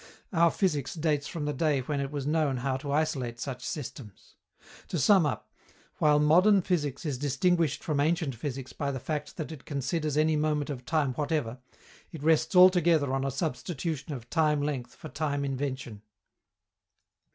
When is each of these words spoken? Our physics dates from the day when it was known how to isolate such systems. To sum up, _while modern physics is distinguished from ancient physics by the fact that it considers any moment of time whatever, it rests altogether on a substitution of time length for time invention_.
Our 0.33 0.49
physics 0.49 0.95
dates 0.95 1.27
from 1.27 1.45
the 1.45 1.53
day 1.53 1.81
when 1.81 1.99
it 1.99 2.09
was 2.09 2.25
known 2.25 2.57
how 2.57 2.75
to 2.77 2.91
isolate 2.91 3.39
such 3.39 3.63
systems. 3.63 4.35
To 4.87 4.97
sum 4.97 5.27
up, 5.27 5.51
_while 6.01 6.19
modern 6.19 6.63
physics 6.63 7.05
is 7.05 7.19
distinguished 7.19 7.83
from 7.83 7.99
ancient 7.99 8.33
physics 8.33 8.73
by 8.73 8.89
the 8.89 8.99
fact 8.99 9.37
that 9.37 9.51
it 9.51 9.63
considers 9.63 10.17
any 10.17 10.35
moment 10.35 10.71
of 10.71 10.85
time 10.85 11.13
whatever, 11.13 11.59
it 12.11 12.23
rests 12.23 12.55
altogether 12.55 13.13
on 13.13 13.23
a 13.23 13.29
substitution 13.29 14.11
of 14.11 14.27
time 14.31 14.63
length 14.63 14.95
for 14.95 15.07
time 15.09 15.43
invention_. 15.43 16.01